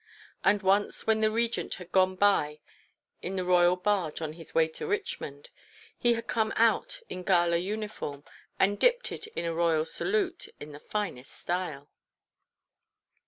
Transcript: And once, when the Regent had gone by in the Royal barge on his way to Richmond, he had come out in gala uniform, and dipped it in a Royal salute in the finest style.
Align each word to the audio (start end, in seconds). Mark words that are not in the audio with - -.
And 0.43 0.63
once, 0.63 1.05
when 1.05 1.21
the 1.21 1.29
Regent 1.29 1.75
had 1.75 1.91
gone 1.91 2.15
by 2.15 2.59
in 3.21 3.35
the 3.35 3.45
Royal 3.45 3.75
barge 3.75 4.19
on 4.19 4.33
his 4.33 4.51
way 4.55 4.67
to 4.69 4.87
Richmond, 4.87 5.51
he 5.95 6.15
had 6.15 6.25
come 6.25 6.51
out 6.55 7.01
in 7.07 7.21
gala 7.21 7.57
uniform, 7.57 8.23
and 8.59 8.79
dipped 8.79 9.11
it 9.11 9.27
in 9.27 9.45
a 9.45 9.53
Royal 9.53 9.85
salute 9.85 10.49
in 10.59 10.71
the 10.71 10.79
finest 10.79 11.31
style. 11.33 11.87